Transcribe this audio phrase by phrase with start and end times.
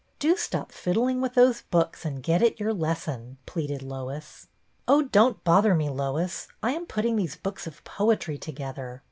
[0.17, 4.47] Do stop fiddling with those books and get at your lesson," pleaded Lois.
[4.87, 6.47] "Oh, don't bother me, Lois.
[6.63, 8.99] I am put ting these books of poetry together."